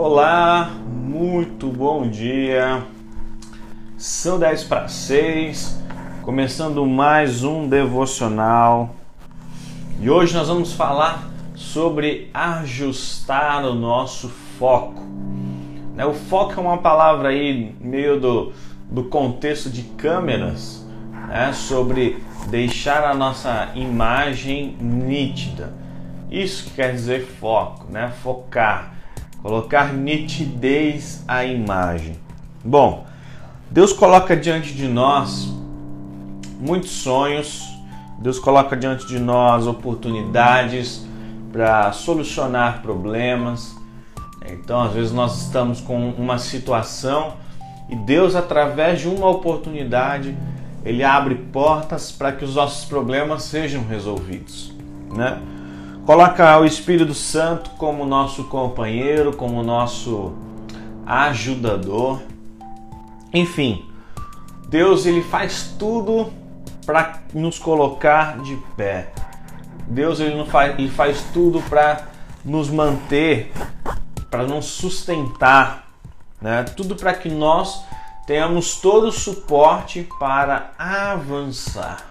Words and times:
Olá, 0.00 0.70
muito 0.86 1.66
bom 1.66 2.08
dia. 2.08 2.84
São 3.96 4.38
10 4.38 4.62
para 4.62 4.86
6, 4.86 5.76
começando 6.22 6.86
mais 6.86 7.42
um 7.42 7.68
devocional. 7.68 8.94
E 10.00 10.08
hoje 10.08 10.36
nós 10.36 10.46
vamos 10.46 10.72
falar 10.72 11.28
sobre 11.56 12.30
ajustar 12.32 13.64
o 13.64 13.74
nosso 13.74 14.28
foco. 14.56 15.02
Né, 15.96 16.06
o 16.06 16.14
foco 16.14 16.52
é 16.52 16.60
uma 16.60 16.78
palavra 16.78 17.30
aí 17.30 17.74
meio 17.80 18.20
do, 18.20 18.52
do 18.88 19.02
contexto 19.02 19.68
de 19.68 19.82
câmeras, 19.82 20.86
né? 21.26 21.52
sobre 21.52 22.22
deixar 22.48 23.02
a 23.02 23.14
nossa 23.14 23.72
imagem 23.74 24.76
nítida. 24.80 25.74
Isso 26.30 26.66
que 26.66 26.70
quer 26.76 26.92
dizer 26.92 27.26
foco, 27.40 27.90
né? 27.90 28.12
Focar, 28.22 28.97
colocar 29.42 29.92
nitidez 29.92 31.22
à 31.26 31.44
imagem. 31.44 32.16
Bom, 32.64 33.06
Deus 33.70 33.92
coloca 33.92 34.36
diante 34.36 34.74
de 34.74 34.88
nós 34.88 35.52
muitos 36.60 36.90
sonhos, 36.90 37.62
Deus 38.18 38.38
coloca 38.38 38.76
diante 38.76 39.06
de 39.06 39.18
nós 39.18 39.66
oportunidades 39.66 41.06
para 41.52 41.92
solucionar 41.92 42.82
problemas. 42.82 43.76
Então, 44.46 44.80
às 44.80 44.92
vezes 44.92 45.12
nós 45.12 45.42
estamos 45.42 45.80
com 45.80 46.10
uma 46.10 46.38
situação 46.38 47.34
e 47.88 47.96
Deus, 47.96 48.34
através 48.34 49.00
de 49.00 49.08
uma 49.08 49.28
oportunidade, 49.28 50.36
ele 50.84 51.02
abre 51.02 51.34
portas 51.34 52.12
para 52.12 52.32
que 52.32 52.44
os 52.44 52.54
nossos 52.54 52.84
problemas 52.84 53.44
sejam 53.44 53.82
resolvidos, 53.84 54.74
né? 55.14 55.40
Coloca 56.08 56.58
o 56.58 56.64
Espírito 56.64 57.12
Santo 57.12 57.68
como 57.76 58.06
nosso 58.06 58.44
companheiro, 58.44 59.36
como 59.36 59.62
nosso 59.62 60.32
ajudador. 61.04 62.22
Enfim, 63.30 63.84
Deus 64.70 65.04
ele 65.04 65.20
faz 65.22 65.74
tudo 65.78 66.32
para 66.86 67.20
nos 67.34 67.58
colocar 67.58 68.38
de 68.38 68.56
pé. 68.74 69.12
Deus 69.86 70.18
ele, 70.18 70.34
não 70.34 70.46
faz, 70.46 70.78
ele 70.78 70.88
faz 70.88 71.24
tudo 71.34 71.60
para 71.68 72.06
nos 72.42 72.70
manter, 72.70 73.52
para 74.30 74.44
nos 74.44 74.64
sustentar, 74.64 75.90
né? 76.40 76.62
Tudo 76.74 76.96
para 76.96 77.12
que 77.12 77.28
nós 77.28 77.84
tenhamos 78.26 78.76
todo 78.76 79.08
o 79.08 79.12
suporte 79.12 80.08
para 80.18 80.70
avançar. 80.78 82.08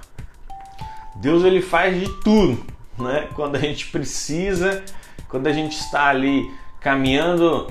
Deus 1.15 1.43
ele 1.43 1.63
faz 1.63 1.99
de 1.99 2.07
tudo, 2.21 2.76
né? 2.97 3.27
Quando 3.33 3.55
a 3.55 3.59
gente 3.59 3.87
precisa, 3.87 4.83
quando 5.27 5.47
a 5.47 5.53
gente 5.53 5.77
está 5.77 6.07
ali 6.07 6.51
caminhando 6.79 7.67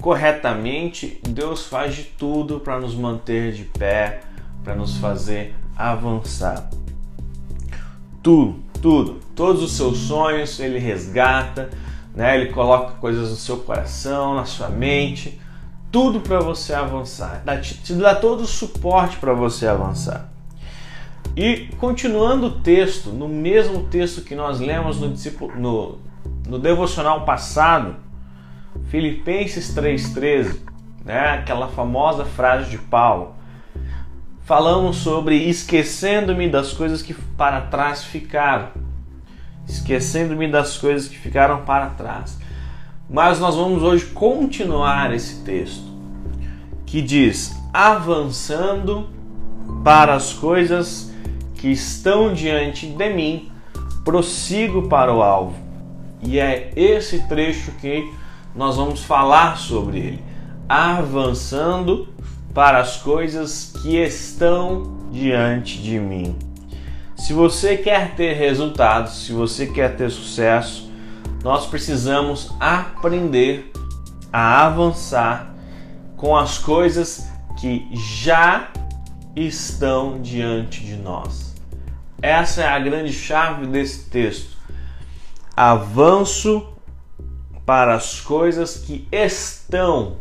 corretamente, 0.00 1.20
Deus 1.28 1.66
faz 1.66 1.94
de 1.94 2.04
tudo 2.04 2.60
para 2.60 2.78
nos 2.78 2.94
manter 2.94 3.52
de 3.52 3.64
pé, 3.64 4.20
para 4.62 4.74
nos 4.74 4.96
fazer 4.98 5.54
avançar. 5.76 6.68
Tudo, 8.22 8.56
tudo, 8.82 9.20
todos 9.34 9.62
os 9.62 9.72
seus 9.72 9.98
sonhos 9.98 10.58
ele 10.60 10.78
resgata, 10.78 11.70
né? 12.14 12.40
Ele 12.40 12.52
coloca 12.52 12.94
coisas 12.94 13.30
no 13.30 13.36
seu 13.36 13.58
coração, 13.58 14.34
na 14.34 14.44
sua 14.44 14.68
mente 14.68 15.40
tudo 15.96 16.20
para 16.20 16.40
você 16.40 16.74
avançar, 16.74 17.42
te 17.62 17.94
dá 17.94 18.14
todo 18.14 18.42
o 18.42 18.46
suporte 18.46 19.16
para 19.16 19.32
você 19.32 19.66
avançar. 19.66 20.30
E 21.36 21.68
continuando 21.78 22.46
o 22.46 22.50
texto, 22.50 23.10
no 23.10 23.28
mesmo 23.28 23.82
texto 23.84 24.22
que 24.22 24.34
nós 24.34 24.58
lemos 24.58 24.98
no, 24.98 25.14
no, 25.54 25.98
no 26.48 26.58
devocional 26.58 27.26
passado, 27.26 27.96
Filipenses 28.86 29.74
3,13, 29.76 30.60
né, 31.04 31.34
aquela 31.34 31.68
famosa 31.68 32.24
frase 32.24 32.70
de 32.70 32.78
Paulo, 32.78 33.34
falamos 34.44 34.96
sobre 34.96 35.36
esquecendo-me 35.36 36.48
das 36.48 36.72
coisas 36.72 37.02
que 37.02 37.12
para 37.12 37.60
trás 37.60 38.02
ficaram, 38.02 38.70
esquecendo-me 39.68 40.50
das 40.50 40.78
coisas 40.78 41.06
que 41.06 41.18
ficaram 41.18 41.66
para 41.66 41.90
trás. 41.90 42.38
Mas 43.10 43.38
nós 43.38 43.56
vamos 43.56 43.82
hoje 43.82 44.06
continuar 44.06 45.12
esse 45.12 45.44
texto 45.44 45.84
que 46.86 47.02
diz: 47.02 47.54
avançando 47.74 49.10
para 49.84 50.14
as 50.14 50.32
coisas 50.32 51.14
que 51.56 51.68
estão 51.68 52.32
diante 52.32 52.86
de 52.86 53.10
mim, 53.10 53.50
prossigo 54.04 54.88
para 54.88 55.12
o 55.12 55.22
alvo. 55.22 55.56
E 56.22 56.38
é 56.38 56.72
esse 56.76 57.26
trecho 57.28 57.72
que 57.72 58.08
nós 58.54 58.76
vamos 58.76 59.04
falar 59.04 59.58
sobre 59.58 59.98
ele. 59.98 60.24
Avançando 60.68 62.08
para 62.54 62.78
as 62.78 62.96
coisas 62.96 63.72
que 63.82 63.96
estão 63.96 64.96
diante 65.10 65.82
de 65.82 65.98
mim. 65.98 66.36
Se 67.16 67.32
você 67.32 67.76
quer 67.76 68.14
ter 68.14 68.34
resultados, 68.34 69.24
se 69.24 69.32
você 69.32 69.66
quer 69.66 69.96
ter 69.96 70.10
sucesso, 70.10 70.90
nós 71.42 71.66
precisamos 71.66 72.54
aprender 72.58 73.70
a 74.32 74.66
avançar 74.66 75.54
com 76.16 76.36
as 76.36 76.58
coisas 76.58 77.28
que 77.58 77.86
já 77.92 78.68
estão 79.36 80.20
diante 80.20 80.82
de 80.84 80.96
nós. 80.96 81.54
Essa 82.20 82.62
é 82.62 82.66
a 82.66 82.78
grande 82.78 83.12
chave 83.12 83.66
desse 83.66 84.08
texto. 84.08 84.56
Avanço 85.54 86.66
para 87.64 87.94
as 87.94 88.20
coisas 88.20 88.78
que 88.78 89.06
estão 89.12 90.16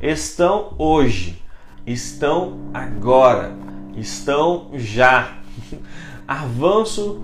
estão 0.00 0.74
hoje, 0.78 1.42
estão 1.86 2.70
agora, 2.72 3.52
estão 3.96 4.70
já. 4.74 5.38
Avanço 6.28 7.22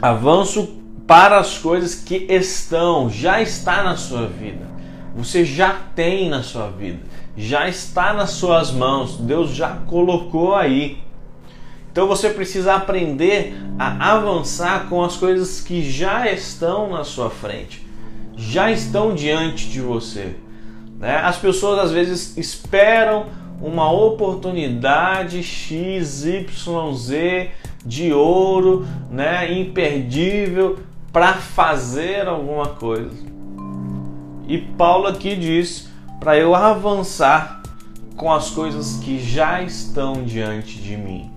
avanço 0.00 0.76
para 1.06 1.38
as 1.38 1.58
coisas 1.58 1.94
que 1.94 2.26
estão, 2.28 3.10
já 3.10 3.40
está 3.40 3.82
na 3.82 3.96
sua 3.96 4.26
vida. 4.26 4.66
Você 5.16 5.44
já 5.44 5.72
tem 5.94 6.28
na 6.28 6.42
sua 6.42 6.70
vida, 6.70 7.00
já 7.38 7.68
está 7.68 8.12
nas 8.12 8.30
suas 8.30 8.72
mãos. 8.72 9.16
Deus 9.16 9.54
já 9.54 9.76
colocou 9.86 10.56
aí. 10.56 10.98
Então 11.92 12.08
você 12.08 12.30
precisa 12.30 12.74
aprender 12.74 13.54
a 13.78 14.12
avançar 14.12 14.88
com 14.88 15.02
as 15.02 15.16
coisas 15.16 15.60
que 15.60 15.88
já 15.88 16.30
estão 16.30 16.90
na 16.90 17.04
sua 17.04 17.30
frente, 17.30 17.86
já 18.36 18.70
estão 18.70 19.14
diante 19.14 19.68
de 19.68 19.80
você. 19.80 20.34
Né? 20.98 21.16
As 21.16 21.36
pessoas 21.36 21.78
às 21.78 21.92
vezes 21.92 22.36
esperam 22.36 23.26
uma 23.60 23.90
oportunidade 23.90 25.42
X, 25.42 26.24
Y, 26.24 26.94
Z 26.94 27.50
de 27.84 28.12
ouro, 28.12 28.86
né, 29.10 29.52
imperdível 29.52 30.78
para 31.12 31.34
fazer 31.34 32.28
alguma 32.28 32.66
coisa. 32.66 33.16
E 34.46 34.58
Paulo 34.58 35.08
aqui 35.08 35.34
diz 35.34 35.87
para 36.20 36.36
eu 36.36 36.54
avançar 36.54 37.62
com 38.16 38.32
as 38.32 38.50
coisas 38.50 38.96
que 38.96 39.20
já 39.20 39.62
estão 39.62 40.24
diante 40.24 40.78
de 40.78 40.96
mim. 40.96 41.30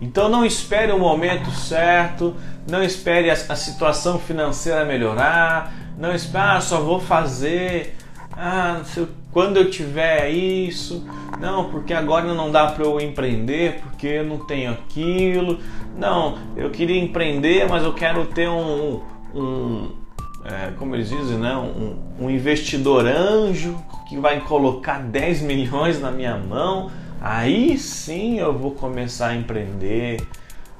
Então 0.00 0.28
não 0.28 0.44
espere 0.44 0.92
o 0.92 0.98
momento 0.98 1.50
certo, 1.50 2.34
não 2.68 2.82
espere 2.82 3.30
a, 3.30 3.34
a 3.34 3.56
situação 3.56 4.18
financeira 4.18 4.84
melhorar, 4.84 5.72
não 5.96 6.14
espere, 6.14 6.44
ah, 6.44 6.60
só 6.60 6.80
vou 6.80 7.00
fazer, 7.00 7.96
ah, 8.36 8.80
sei, 8.84 9.06
quando 9.30 9.56
eu 9.56 9.70
tiver 9.70 10.28
isso, 10.28 11.06
não, 11.40 11.70
porque 11.70 11.94
agora 11.94 12.34
não 12.34 12.50
dá 12.50 12.66
para 12.66 12.84
eu 12.84 13.00
empreender, 13.00 13.80
porque 13.80 14.06
eu 14.06 14.24
não 14.24 14.38
tenho 14.44 14.72
aquilo, 14.72 15.58
não, 15.96 16.36
eu 16.56 16.70
queria 16.70 17.00
empreender, 17.00 17.66
mas 17.68 17.84
eu 17.84 17.94
quero 17.94 18.26
ter 18.26 18.48
um, 18.48 19.00
um 19.34 20.01
é, 20.44 20.72
como 20.78 20.94
eles 20.94 21.08
dizem, 21.08 21.38
né? 21.38 21.54
Um, 21.54 22.24
um, 22.24 22.30
investidor 22.30 23.06
anjo 23.06 23.76
que 24.08 24.18
vai 24.18 24.40
colocar 24.40 25.00
10 25.00 25.42
milhões 25.42 26.00
na 26.00 26.10
minha 26.10 26.36
mão, 26.36 26.90
aí 27.20 27.78
sim 27.78 28.38
eu 28.38 28.56
vou 28.56 28.72
começar 28.72 29.28
a 29.28 29.36
empreender. 29.36 30.20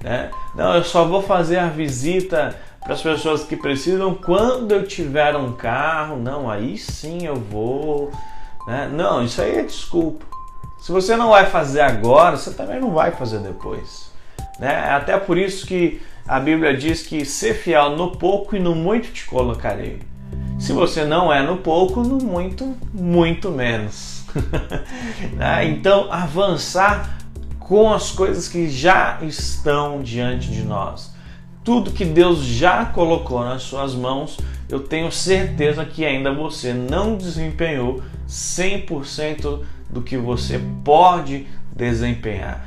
Né? 0.02 0.30
Não, 0.54 0.74
eu 0.74 0.82
só 0.82 1.04
vou 1.04 1.22
fazer 1.22 1.58
a 1.58 1.68
visita 1.68 2.58
para 2.80 2.94
as 2.94 3.02
pessoas 3.02 3.44
que 3.44 3.56
precisam 3.56 4.14
quando 4.14 4.72
eu 4.72 4.84
tiver 4.84 5.36
um 5.36 5.52
carro. 5.52 6.16
Não, 6.16 6.50
aí 6.50 6.76
sim 6.76 7.24
eu 7.24 7.36
vou. 7.36 8.10
Né? 8.66 8.90
Não, 8.92 9.22
isso 9.22 9.40
aí 9.40 9.58
é 9.58 9.62
desculpa. 9.62 10.26
Se 10.80 10.90
você 10.90 11.14
não 11.14 11.30
vai 11.30 11.46
fazer 11.46 11.80
agora, 11.80 12.36
você 12.36 12.52
também 12.52 12.80
não 12.80 12.90
vai 12.90 13.12
fazer 13.12 13.38
depois. 13.38 14.10
Né? 14.58 14.90
Até 14.90 15.16
por 15.16 15.38
isso 15.38 15.64
que 15.64 16.02
a 16.26 16.38
Bíblia 16.38 16.76
diz 16.76 17.02
que 17.06 17.24
ser 17.24 17.54
fiel 17.54 17.96
no 17.96 18.12
pouco 18.12 18.56
e 18.56 18.60
no 18.60 18.74
muito 18.74 19.12
te 19.12 19.24
colocarei. 19.24 20.00
Se 20.58 20.72
você 20.72 21.04
não 21.04 21.32
é 21.32 21.42
no 21.42 21.56
pouco, 21.56 22.02
no 22.02 22.18
muito, 22.18 22.76
muito 22.92 23.50
menos. 23.50 24.22
Né? 25.36 25.66
então, 25.66 26.10
avançar 26.10 27.18
com 27.58 27.92
as 27.92 28.10
coisas 28.10 28.48
que 28.48 28.68
já 28.68 29.18
estão 29.22 30.02
diante 30.02 30.50
de 30.50 30.62
nós. 30.62 31.12
tudo 31.62 31.92
que 31.92 32.04
Deus 32.04 32.40
já 32.40 32.84
colocou 32.86 33.44
nas 33.44 33.62
suas 33.62 33.94
mãos, 33.94 34.38
eu 34.68 34.80
tenho 34.80 35.12
certeza 35.12 35.84
que 35.84 36.04
ainda 36.04 36.32
você 36.32 36.72
não 36.72 37.16
desempenhou 37.16 38.02
100% 38.28 39.60
do 39.90 40.00
que 40.00 40.16
você 40.16 40.60
pode 40.82 41.46
desempenhar, 41.74 42.66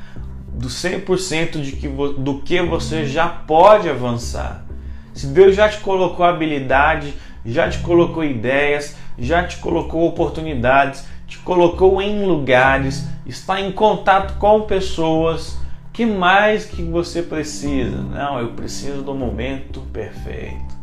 do 0.56 0.68
100% 0.68 1.60
de 1.60 1.72
que, 1.72 1.86
do 1.86 2.40
que 2.40 2.60
você 2.62 3.04
já 3.04 3.28
pode 3.28 3.88
avançar. 3.88 4.64
Se 5.12 5.26
Deus 5.26 5.54
já 5.54 5.68
te 5.68 5.78
colocou 5.80 6.24
habilidade, 6.24 7.14
já 7.44 7.68
te 7.68 7.78
colocou 7.78 8.24
ideias, 8.24 8.96
já 9.18 9.44
te 9.44 9.58
colocou 9.58 10.06
oportunidades, 10.06 11.04
te 11.26 11.38
colocou 11.38 12.00
em 12.00 12.24
lugares, 12.24 13.06
está 13.26 13.60
em 13.60 13.70
contato 13.70 14.38
com 14.38 14.62
pessoas, 14.62 15.58
que 15.92 16.06
mais 16.06 16.64
que 16.64 16.82
você 16.82 17.22
precisa? 17.22 17.96
Não, 18.02 18.38
eu 18.38 18.48
preciso 18.48 19.02
do 19.02 19.14
momento 19.14 19.80
perfeito. 19.92 20.76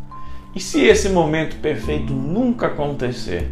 E 0.55 0.59
se 0.59 0.81
esse 0.81 1.09
momento 1.09 1.55
perfeito 1.57 2.13
nunca 2.13 2.67
acontecer, 2.67 3.51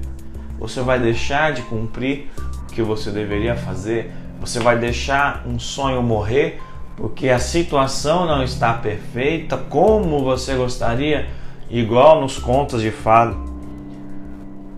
você 0.59 0.81
vai 0.81 0.99
deixar 0.99 1.51
de 1.51 1.63
cumprir 1.63 2.29
o 2.63 2.65
que 2.67 2.81
você 2.81 3.09
deveria 3.09 3.55
fazer? 3.55 4.11
Você 4.41 4.59
vai 4.59 4.77
deixar 4.77 5.43
um 5.45 5.59
sonho 5.59 6.01
morrer 6.01 6.59
porque 6.97 7.29
a 7.29 7.39
situação 7.39 8.25
não 8.25 8.43
está 8.43 8.73
perfeita 8.73 9.55
como 9.57 10.23
você 10.23 10.55
gostaria, 10.55 11.29
igual 11.69 12.19
nos 12.19 12.37
contos 12.37 12.81
de 12.81 12.91
fado? 12.91 13.37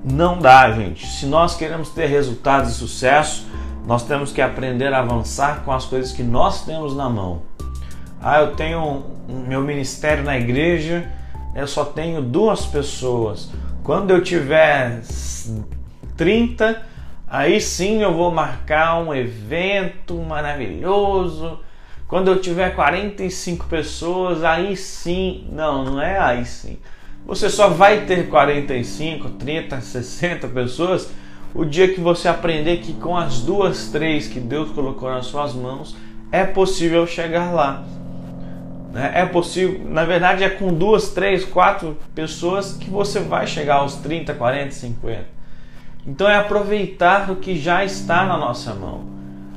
Não 0.03 0.37
dá, 0.37 0.69
gente. 0.71 1.07
Se 1.07 1.25
nós 1.25 1.55
queremos 1.55 1.89
ter 1.89 2.07
resultados 2.07 2.71
e 2.71 2.73
sucesso, 2.75 3.47
nós 3.87 4.03
temos 4.03 4.33
que 4.33 4.41
aprender 4.41 4.93
a 4.93 4.99
avançar 4.99 5.63
com 5.63 5.71
as 5.71 5.85
coisas 5.85 6.11
que 6.11 6.23
nós 6.23 6.65
temos 6.65 6.95
na 6.95 7.09
mão. 7.09 7.41
Ah, 8.21 8.41
eu 8.41 8.55
tenho 8.55 9.03
meu 9.27 9.61
ministério 9.61 10.23
na 10.23 10.37
igreja, 10.37 11.09
eu 11.55 11.67
só 11.67 11.85
tenho 11.85 12.21
duas 12.21 12.65
pessoas. 12.65 13.49
Quando 13.81 14.11
eu 14.11 14.21
tiver 14.21 15.01
30, 16.15 16.81
aí 17.33 17.59
sim 17.59 18.03
eu 18.03 18.13
vou 18.13 18.31
marcar 18.31 19.01
um 19.01 19.11
evento 19.11 20.15
maravilhoso. 20.17 21.59
Quando 22.07 22.29
eu 22.29 22.39
tiver 22.39 22.75
45 22.75 23.65
pessoas, 23.65 24.43
aí 24.43 24.77
sim. 24.77 25.47
Não, 25.51 25.83
não 25.83 26.01
é 26.01 26.19
aí 26.19 26.45
sim. 26.45 26.77
Você 27.25 27.49
só 27.49 27.69
vai 27.69 28.05
ter 28.05 28.29
45, 28.29 29.31
30, 29.31 29.81
60 29.81 30.47
pessoas 30.49 31.09
o 31.55 31.65
dia 31.65 31.91
que 31.91 31.99
você 31.99 32.27
aprender 32.27 32.77
que 32.77 32.93
com 32.93 33.17
as 33.17 33.41
duas, 33.41 33.87
três 33.87 34.27
que 34.27 34.39
Deus 34.39 34.71
colocou 34.71 35.09
nas 35.09 35.25
suas 35.25 35.53
mãos, 35.53 35.95
é 36.31 36.43
possível 36.43 37.07
chegar 37.07 37.51
lá. 37.51 37.83
Né? 38.91 39.11
É 39.15 39.25
possível, 39.25 39.81
na 39.85 40.05
verdade, 40.05 40.43
é 40.43 40.49
com 40.49 40.71
duas, 40.71 41.09
três, 41.09 41.43
quatro 41.43 41.97
pessoas 42.13 42.73
que 42.73 42.89
você 42.89 43.19
vai 43.19 43.47
chegar 43.47 43.77
aos 43.77 43.95
30, 43.95 44.35
40, 44.35 44.71
50. 44.71 45.32
Então 46.05 46.27
é 46.27 46.35
aproveitar 46.35 47.29
o 47.31 47.37
que 47.37 47.57
já 47.57 47.83
está 47.83 48.25
na 48.25 48.37
nossa 48.37 48.73
mão. 48.73 49.05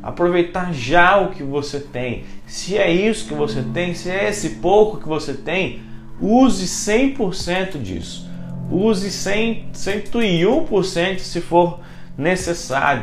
Aproveitar 0.02 0.72
já 0.72 1.18
o 1.18 1.30
que 1.30 1.42
você 1.42 1.80
tem. 1.80 2.24
Se 2.46 2.78
é 2.78 2.90
isso 2.90 3.26
que 3.26 3.34
você 3.34 3.62
tem, 3.62 3.94
se 3.94 4.08
é 4.08 4.28
esse 4.28 4.50
pouco 4.56 4.98
que 4.98 5.08
você 5.08 5.34
tem, 5.34 5.82
use 6.20 6.64
100% 6.64 7.82
disso. 7.82 8.28
Use 8.70 9.10
100, 9.10 9.70
101% 9.72 11.18
se 11.18 11.40
for 11.40 11.80
necessário. 12.16 13.02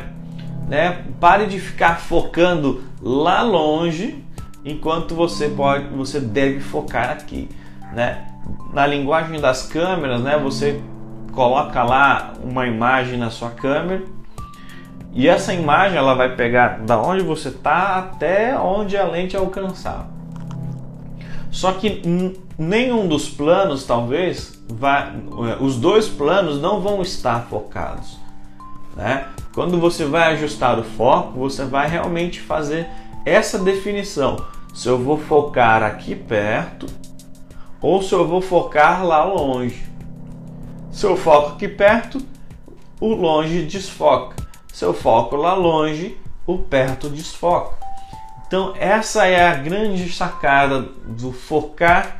Né? 0.68 1.04
Pare 1.20 1.46
de 1.46 1.60
ficar 1.60 2.00
focando 2.00 2.82
lá 3.02 3.42
longe 3.42 4.24
enquanto 4.64 5.14
você 5.14 5.48
pode, 5.48 5.88
você 5.88 6.18
deve 6.18 6.60
focar 6.60 7.10
aqui, 7.10 7.50
né? 7.92 8.24
Na 8.72 8.86
linguagem 8.86 9.38
das 9.38 9.66
câmeras, 9.66 10.22
né? 10.22 10.38
Você 10.38 10.80
coloca 11.34 11.82
lá 11.82 12.32
uma 12.42 12.66
imagem 12.66 13.18
na 13.18 13.30
sua 13.30 13.50
câmera 13.50 14.02
e 15.12 15.28
essa 15.28 15.54
imagem 15.54 15.96
ela 15.96 16.14
vai 16.14 16.34
pegar 16.34 16.80
da 16.80 17.00
onde 17.00 17.22
você 17.22 17.48
está 17.48 17.98
até 17.98 18.58
onde 18.58 18.96
a 18.96 19.06
lente 19.06 19.36
alcançar. 19.36 20.08
Só 21.50 21.70
que 21.72 22.02
nenhum 22.58 23.06
dos 23.06 23.28
planos, 23.28 23.84
talvez, 23.84 24.60
vai, 24.68 25.12
os 25.60 25.76
dois 25.76 26.08
planos 26.08 26.60
não 26.60 26.80
vão 26.80 27.00
estar 27.00 27.46
focados. 27.48 28.18
Né? 28.96 29.26
Quando 29.54 29.78
você 29.78 30.04
vai 30.04 30.32
ajustar 30.32 30.78
o 30.80 30.82
foco, 30.82 31.38
você 31.38 31.64
vai 31.64 31.88
realmente 31.88 32.40
fazer 32.40 32.88
essa 33.24 33.56
definição. 33.56 34.36
Se 34.74 34.88
eu 34.88 34.98
vou 34.98 35.16
focar 35.16 35.84
aqui 35.84 36.16
perto 36.16 36.86
ou 37.80 38.02
se 38.02 38.12
eu 38.12 38.26
vou 38.26 38.40
focar 38.40 39.06
lá 39.06 39.24
longe. 39.24 39.93
Se 40.94 41.06
eu 41.06 41.16
foco 41.16 41.54
aqui 41.54 41.66
perto, 41.66 42.24
o 43.00 43.08
longe 43.14 43.62
desfoca. 43.62 44.36
Se 44.72 44.84
eu 44.84 44.94
foco 44.94 45.34
lá 45.34 45.52
longe, 45.52 46.16
o 46.46 46.56
perto 46.56 47.08
desfoca. 47.08 47.76
Então 48.46 48.72
essa 48.78 49.26
é 49.26 49.44
a 49.44 49.54
grande 49.54 50.08
sacada 50.12 50.82
do 51.04 51.32
focar 51.32 52.16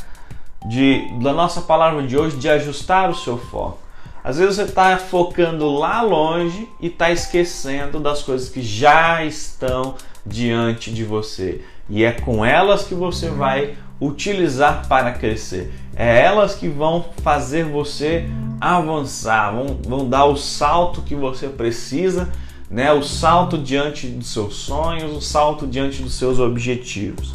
de, 0.67 1.06
da 1.23 1.32
nossa 1.32 1.61
palavra 1.61 2.03
de 2.03 2.19
hoje, 2.19 2.37
de 2.37 2.49
ajustar 2.49 3.09
o 3.09 3.15
seu 3.15 3.38
foco. 3.38 3.79
Às 4.25 4.38
vezes 4.38 4.56
você 4.56 4.62
está 4.62 4.99
focando 4.99 5.70
lá 5.70 6.03
longe 6.03 6.69
e 6.81 6.88
está 6.88 7.12
esquecendo 7.12 8.00
das 8.00 8.25
coisas 8.25 8.49
que 8.49 8.61
já 8.61 9.25
estão 9.25 9.94
diante 10.27 10.93
de 10.93 11.05
você. 11.05 11.65
E 11.88 12.03
é 12.03 12.11
com 12.11 12.44
elas 12.44 12.82
que 12.82 12.94
você 12.94 13.29
vai 13.29 13.77
utilizar 14.00 14.88
para 14.88 15.12
crescer. 15.12 15.73
É 15.94 16.23
elas 16.23 16.56
que 16.56 16.67
vão 16.67 17.05
fazer 17.23 17.65
você 17.65 18.29
avançar, 18.72 19.52
vão, 19.52 19.78
vão 19.87 20.08
dar 20.08 20.25
o 20.25 20.37
salto 20.37 21.02
que 21.02 21.14
você 21.14 21.49
precisa, 21.49 22.31
né? 22.70 22.93
o 22.93 23.02
salto 23.02 23.58
diante 23.58 24.06
dos 24.06 24.32
seus 24.32 24.56
sonhos, 24.56 25.16
o 25.16 25.20
salto 25.20 25.66
diante 25.66 26.02
dos 26.02 26.14
seus 26.14 26.38
objetivos. 26.38 27.34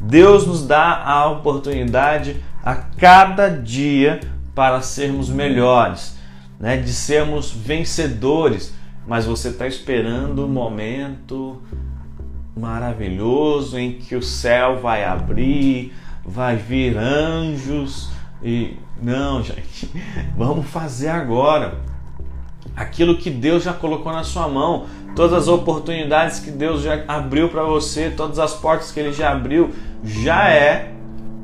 Deus 0.00 0.46
nos 0.46 0.66
dá 0.66 1.02
a 1.04 1.28
oportunidade 1.28 2.36
a 2.64 2.74
cada 2.74 3.48
dia 3.48 4.20
para 4.54 4.80
sermos 4.80 5.28
melhores 5.28 6.18
né, 6.58 6.76
de 6.76 6.92
sermos 6.92 7.50
vencedores, 7.50 8.74
mas 9.06 9.24
você 9.24 9.48
está 9.48 9.66
esperando 9.66 10.40
o 10.40 10.46
um 10.46 10.48
momento 10.48 11.62
maravilhoso 12.56 13.78
em 13.78 13.92
que 13.92 14.16
o 14.16 14.22
céu 14.22 14.80
vai 14.80 15.04
abrir, 15.04 15.94
vai 16.24 16.56
vir 16.56 16.96
anjos 16.96 18.10
e 18.42 18.76
não, 19.00 19.42
gente, 19.42 19.90
vamos 20.36 20.66
fazer 20.66 21.08
agora 21.08 21.80
aquilo 22.76 23.16
que 23.16 23.30
Deus 23.30 23.64
já 23.64 23.72
colocou 23.72 24.12
na 24.12 24.22
sua 24.22 24.48
mão, 24.48 24.86
todas 25.16 25.42
as 25.42 25.48
oportunidades 25.48 26.38
que 26.38 26.50
Deus 26.50 26.82
já 26.82 27.04
abriu 27.08 27.48
para 27.48 27.64
você, 27.64 28.10
todas 28.10 28.38
as 28.38 28.54
portas 28.54 28.92
que 28.92 29.00
Ele 29.00 29.12
já 29.12 29.32
abriu, 29.32 29.74
já 30.04 30.48
é, 30.48 30.92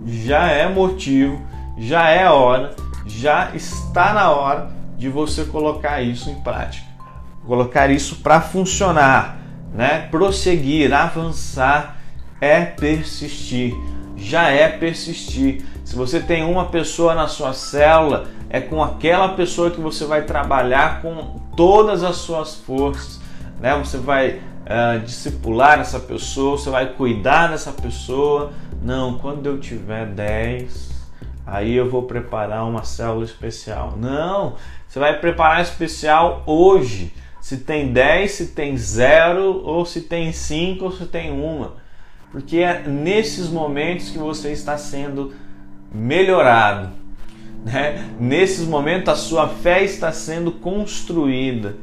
já 0.06 0.46
é 0.46 0.68
motivo, 0.68 1.40
já 1.76 2.08
é 2.08 2.28
hora, 2.28 2.74
já 3.06 3.50
está 3.54 4.12
na 4.12 4.30
hora 4.30 4.70
de 4.96 5.08
você 5.08 5.44
colocar 5.44 6.00
isso 6.00 6.30
em 6.30 6.36
prática, 6.36 6.86
colocar 7.46 7.90
isso 7.90 8.16
para 8.16 8.40
funcionar, 8.40 9.38
né? 9.74 10.06
Prosseguir, 10.10 10.92
avançar 10.94 11.96
é 12.40 12.64
persistir, 12.64 13.74
já 14.16 14.50
é 14.50 14.68
persistir. 14.68 15.64
Se 15.84 15.94
você 15.94 16.18
tem 16.18 16.42
uma 16.42 16.64
pessoa 16.64 17.14
na 17.14 17.28
sua 17.28 17.52
célula, 17.52 18.26
é 18.48 18.58
com 18.58 18.82
aquela 18.82 19.28
pessoa 19.30 19.70
que 19.70 19.80
você 19.80 20.06
vai 20.06 20.22
trabalhar 20.22 21.02
com 21.02 21.38
todas 21.54 22.02
as 22.02 22.16
suas 22.16 22.54
forças, 22.54 23.20
né? 23.60 23.76
Você 23.78 23.98
vai 23.98 24.40
uh, 24.64 24.98
discipular 25.04 25.78
essa 25.78 26.00
pessoa, 26.00 26.56
você 26.56 26.70
vai 26.70 26.94
cuidar 26.94 27.48
dessa 27.48 27.70
pessoa. 27.70 28.52
Não, 28.82 29.18
quando 29.18 29.46
eu 29.46 29.60
tiver 29.60 30.06
10, 30.06 30.90
aí 31.46 31.74
eu 31.74 31.90
vou 31.90 32.04
preparar 32.04 32.66
uma 32.66 32.82
célula 32.82 33.24
especial. 33.24 33.94
Não, 33.96 34.54
você 34.88 34.98
vai 34.98 35.18
preparar 35.18 35.62
especial 35.62 36.42
hoje. 36.46 37.12
Se 37.42 37.58
tem 37.58 37.92
10, 37.92 38.30
se 38.30 38.46
tem 38.48 38.74
0, 38.74 39.62
ou 39.64 39.84
se 39.84 40.00
tem 40.00 40.32
5, 40.32 40.82
ou 40.82 40.90
se 40.90 41.04
tem 41.04 41.30
uma. 41.30 41.74
Porque 42.32 42.58
é 42.58 42.82
nesses 42.82 43.48
momentos 43.50 44.10
que 44.10 44.18
você 44.18 44.50
está 44.50 44.78
sendo 44.78 45.32
melhorado. 45.94 46.90
Né? 47.64 48.04
Nesses 48.20 48.66
momentos 48.66 49.08
a 49.08 49.16
sua 49.16 49.48
fé 49.48 49.84
está 49.84 50.12
sendo 50.12 50.52
construída. 50.52 51.76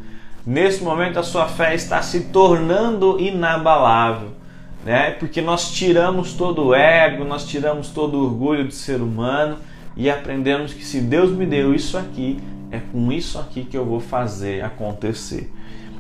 Nesse 0.46 0.84
momento 0.84 1.18
a 1.18 1.24
sua 1.24 1.48
fé 1.48 1.74
está 1.74 2.02
se 2.02 2.26
tornando 2.26 3.20
inabalável 3.20 4.42
né? 4.84 5.12
Porque 5.12 5.42
nós 5.42 5.72
tiramos 5.72 6.34
todo 6.34 6.68
o 6.68 6.76
ego, 6.76 7.24
nós 7.24 7.46
tiramos 7.46 7.90
todo 7.90 8.18
o 8.18 8.26
orgulho 8.26 8.66
do 8.66 8.74
ser 8.74 9.02
humano 9.02 9.58
e 9.96 10.10
aprendemos 10.10 10.74
que 10.74 10.84
se 10.84 11.02
Deus 11.02 11.32
me 11.32 11.46
deu 11.46 11.74
isso 11.74 11.98
aqui, 11.98 12.40
é 12.72 12.80
com 12.80 13.12
isso 13.12 13.38
aqui 13.38 13.64
que 13.64 13.78
eu 13.78 13.86
vou 13.86 14.00
fazer 14.00 14.64
acontecer. 14.64 15.52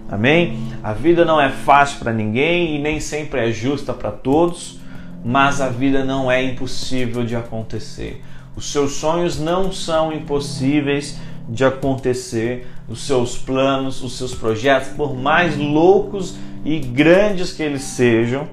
Amém? 0.09 0.57
A 0.83 0.93
vida 0.93 1.23
não 1.23 1.39
é 1.39 1.49
fácil 1.49 1.99
para 1.99 2.11
ninguém 2.11 2.75
e 2.75 2.79
nem 2.79 2.99
sempre 2.99 3.39
é 3.39 3.51
justa 3.51 3.93
para 3.93 4.11
todos, 4.11 4.79
mas 5.23 5.61
a 5.61 5.69
vida 5.69 6.03
não 6.03 6.31
é 6.31 6.43
impossível 6.43 7.23
de 7.23 7.35
acontecer. 7.35 8.23
Os 8.55 8.71
seus 8.71 8.93
sonhos 8.93 9.39
não 9.39 9.71
são 9.71 10.11
impossíveis 10.11 11.17
de 11.47 11.63
acontecer, 11.63 12.67
os 12.87 13.01
seus 13.01 13.37
planos, 13.37 14.03
os 14.03 14.17
seus 14.17 14.33
projetos, 14.33 14.89
por 14.89 15.15
mais 15.15 15.57
loucos 15.57 16.35
e 16.63 16.79
grandes 16.79 17.53
que 17.53 17.63
eles 17.63 17.81
sejam, 17.81 18.47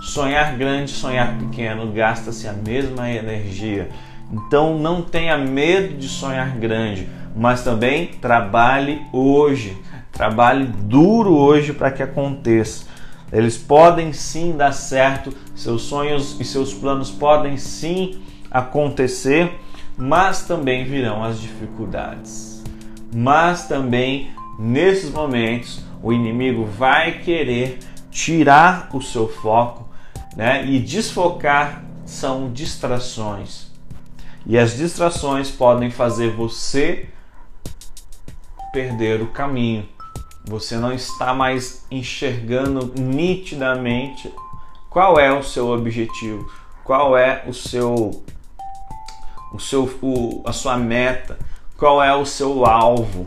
sonhar 0.00 0.56
grande, 0.56 0.90
sonhar 0.90 1.36
pequeno, 1.38 1.90
gasta-se 1.92 2.46
a 2.46 2.52
mesma 2.52 3.10
energia. 3.10 3.88
Então 4.32 4.78
não 4.78 5.02
tenha 5.02 5.36
medo 5.36 5.96
de 5.96 6.08
sonhar 6.08 6.56
grande, 6.56 7.08
mas 7.36 7.62
também 7.62 8.06
trabalhe 8.06 9.02
hoje, 9.12 9.76
trabalhe 10.12 10.66
duro 10.66 11.34
hoje 11.34 11.72
para 11.72 11.90
que 11.90 12.02
aconteça. 12.02 12.86
Eles 13.32 13.56
podem 13.56 14.12
sim 14.12 14.56
dar 14.56 14.72
certo, 14.72 15.34
seus 15.54 15.82
sonhos 15.82 16.38
e 16.40 16.44
seus 16.44 16.72
planos 16.72 17.10
podem 17.10 17.56
sim 17.56 18.22
acontecer, 18.50 19.58
mas 19.96 20.42
também 20.42 20.84
virão 20.84 21.24
as 21.24 21.40
dificuldades. 21.40 22.62
Mas 23.12 23.66
também 23.66 24.30
nesses 24.58 25.10
momentos 25.10 25.80
o 26.02 26.12
inimigo 26.12 26.64
vai 26.64 27.18
querer 27.20 27.78
tirar 28.10 28.90
o 28.92 29.00
seu 29.00 29.28
foco, 29.28 29.88
né? 30.36 30.64
E 30.66 30.78
desfocar 30.78 31.84
são 32.04 32.52
distrações. 32.52 33.72
E 34.46 34.58
as 34.58 34.76
distrações 34.76 35.50
podem 35.50 35.90
fazer 35.90 36.30
você 36.30 37.08
perder 38.72 39.22
o 39.22 39.28
caminho. 39.28 39.88
Você 40.44 40.76
não 40.76 40.92
está 40.92 41.32
mais 41.32 41.86
enxergando 41.90 42.92
nitidamente 43.00 44.30
qual 44.90 45.18
é 45.18 45.32
o 45.32 45.42
seu 45.42 45.68
objetivo, 45.68 46.50
qual 46.84 47.16
é 47.16 47.44
o 47.46 47.52
seu 47.54 48.22
o 49.52 49.58
seu 49.60 49.84
o, 50.02 50.42
a 50.44 50.52
sua 50.52 50.76
meta, 50.76 51.38
qual 51.76 52.02
é 52.02 52.14
o 52.14 52.26
seu 52.26 52.66
alvo. 52.66 53.24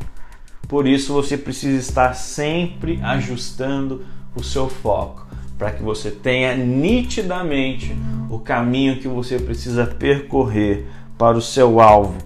Por 0.67 0.85
isso 0.85 1.13
você 1.13 1.37
precisa 1.37 1.77
estar 1.79 2.13
sempre 2.13 2.99
ajustando 3.01 4.05
o 4.35 4.43
seu 4.43 4.69
foco 4.69 5.25
para 5.57 5.71
que 5.71 5.81
você 5.81 6.11
tenha 6.11 6.55
nitidamente 6.55 7.97
o 8.29 8.37
caminho 8.39 8.99
que 8.99 9.07
você 9.07 9.39
precisa 9.39 9.85
percorrer 9.85 10.85
para 11.17 11.37
o 11.37 11.41
seu 11.41 11.79
alvo. 11.79 12.17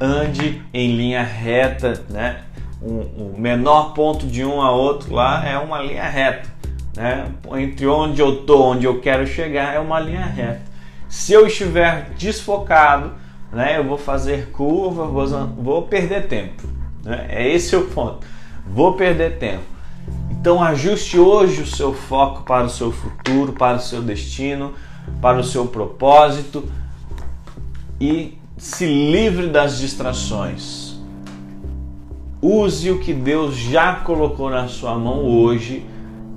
Ande 0.00 0.60
em 0.74 0.96
linha 0.96 1.22
reta, 1.22 2.04
né? 2.10 2.42
O, 2.84 3.34
menor 3.38 3.94
ponto 3.94 4.26
de 4.26 4.44
um 4.44 4.60
a 4.60 4.72
outro 4.72 5.14
lá 5.14 5.46
é 5.46 5.56
uma 5.56 5.80
linha 5.80 6.04
reta, 6.04 6.48
né? 6.96 7.26
Entre 7.56 7.86
onde 7.86 8.20
eu 8.20 8.44
tô, 8.44 8.72
onde 8.72 8.86
eu 8.86 9.00
quero 9.00 9.26
chegar 9.26 9.74
é 9.74 9.78
uma 9.78 10.00
linha 10.00 10.24
reta. 10.24 10.62
Se 11.08 11.32
eu 11.32 11.46
estiver 11.46 12.10
desfocado, 12.18 13.12
né? 13.52 13.78
Eu 13.78 13.84
vou 13.84 13.98
fazer 13.98 14.50
curva, 14.50 15.06
vou, 15.06 15.26
vou 15.56 15.82
perder 15.82 16.26
tempo. 16.26 16.62
Né? 17.04 17.26
É 17.28 17.48
esse 17.48 17.76
o 17.76 17.86
ponto. 17.86 18.26
Vou 18.66 18.94
perder 18.94 19.38
tempo. 19.38 19.64
Então 20.30 20.62
ajuste 20.62 21.18
hoje 21.18 21.62
o 21.62 21.66
seu 21.66 21.94
foco 21.94 22.42
para 22.42 22.66
o 22.66 22.70
seu 22.70 22.90
futuro, 22.90 23.52
para 23.52 23.76
o 23.76 23.80
seu 23.80 24.02
destino, 24.02 24.74
para 25.20 25.38
o 25.38 25.44
seu 25.44 25.66
propósito 25.66 26.68
e 28.00 28.38
se 28.56 28.86
livre 28.86 29.48
das 29.48 29.78
distrações. 29.78 30.91
Use 32.44 32.90
o 32.90 32.98
que 32.98 33.14
Deus 33.14 33.56
já 33.56 33.94
colocou 33.94 34.50
na 34.50 34.66
sua 34.66 34.98
mão 34.98 35.24
hoje 35.24 35.86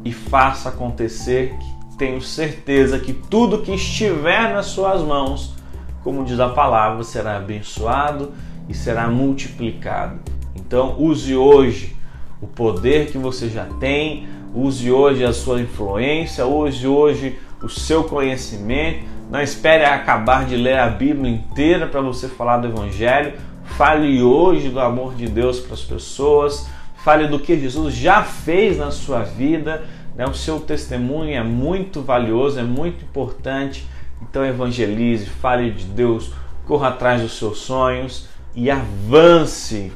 e 0.04 0.14
faça 0.14 0.70
acontecer. 0.70 1.56
Tenho 1.98 2.22
certeza 2.22 3.00
que 3.00 3.12
tudo 3.12 3.64
que 3.64 3.74
estiver 3.74 4.54
nas 4.54 4.68
suas 4.68 5.02
mãos, 5.02 5.56
como 6.04 6.24
diz 6.24 6.40
a 6.40 6.50
palavra, 6.50 7.04
será 7.04 7.38
abençoado 7.38 8.34
e 8.70 8.74
será 8.76 9.08
multiplicado. 9.08 10.20
Então, 10.56 10.96
use 11.00 11.36
hoje 11.36 11.96
o 12.40 12.46
poder 12.46 13.08
que 13.08 13.18
você 13.18 13.50
já 13.50 13.66
tem, 13.80 14.28
use 14.54 14.92
hoje 14.92 15.26
a 15.26 15.34
sua 15.34 15.60
influência, 15.60 16.46
use 16.46 16.86
hoje 16.86 17.40
o 17.64 17.68
seu 17.68 18.04
conhecimento 18.04 19.16
não 19.30 19.42
espere 19.42 19.84
acabar 19.84 20.46
de 20.46 20.56
ler 20.56 20.78
a 20.78 20.88
Bíblia 20.88 21.32
inteira 21.32 21.88
para 21.88 22.02
você 22.02 22.28
falar 22.28 22.58
do 22.58 22.68
Evangelho. 22.68 23.34
Fale 23.78 24.22
hoje 24.22 24.70
do 24.70 24.80
amor 24.80 25.16
de 25.16 25.28
Deus 25.28 25.60
para 25.60 25.74
as 25.74 25.82
pessoas. 25.82 26.68
Fale 26.98 27.28
do 27.28 27.40
que 27.40 27.60
Jesus 27.60 27.94
já 27.94 28.24
fez 28.24 28.78
na 28.78 28.92
sua 28.92 29.24
vida. 29.24 29.84
Né? 30.16 30.26
O 30.26 30.34
seu 30.34 30.60
testemunho 30.60 31.34
é 31.34 31.44
muito 31.44 32.02
valioso, 32.02 32.60
é 32.60 32.64
muito 32.64 33.04
importante. 33.04 33.88
Então 34.22 34.46
evangelize, 34.46 35.26
fale 35.26 35.72
de 35.72 35.86
Deus, 35.86 36.32
corra 36.66 36.88
atrás 36.88 37.22
dos 37.22 37.38
seus 37.38 37.60
sonhos 37.60 38.28
e 38.56 38.72
avance 38.72 39.92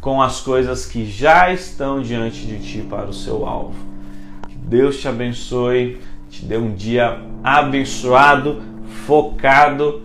com 0.00 0.22
as 0.22 0.40
coisas 0.40 0.86
que 0.86 1.04
já 1.04 1.52
estão 1.52 2.00
diante 2.00 2.46
de 2.46 2.58
ti 2.58 2.86
para 2.88 3.06
o 3.06 3.12
seu 3.12 3.44
alvo. 3.44 3.74
Que 4.48 4.54
Deus 4.54 5.00
te 5.00 5.08
abençoe 5.08 6.00
te 6.30 6.44
dê 6.44 6.56
um 6.56 6.72
dia 6.72 7.20
abençoado, 7.42 8.62
focado 9.04 10.02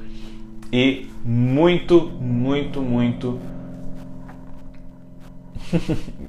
e 0.75 1.09
muito, 1.23 2.11
muito, 2.19 2.81
muito. 2.81 3.39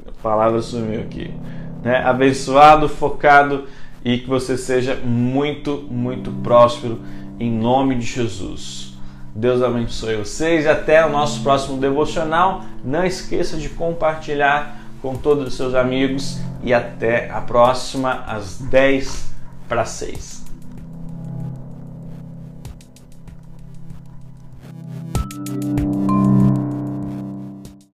A 0.07 0.23
palavra 0.23 0.63
sumiu 0.63 1.01
aqui. 1.01 1.35
Né? 1.83 1.97
Abençoado, 1.97 2.89
focado 2.89 3.65
e 4.05 4.19
que 4.19 4.29
você 4.29 4.57
seja 4.57 4.95
muito, 4.95 5.85
muito 5.91 6.31
próspero 6.31 7.01
em 7.41 7.51
nome 7.51 7.97
de 7.97 8.07
Jesus. 8.07 8.95
Deus 9.35 9.61
abençoe 9.61 10.15
vocês 10.15 10.65
e 10.65 10.69
até 10.69 11.05
o 11.05 11.11
nosso 11.11 11.43
próximo 11.43 11.79
devocional. 11.79 12.63
Não 12.85 13.05
esqueça 13.05 13.57
de 13.57 13.69
compartilhar 13.71 14.79
com 15.03 15.17
todos 15.17 15.49
os 15.49 15.55
seus 15.55 15.75
amigos 15.75 16.39
e 16.63 16.73
até 16.73 17.29
a 17.33 17.41
próxima 17.41 18.23
às 18.29 18.59
10 18.61 19.29
para 19.69 19.85
6. 19.85 20.46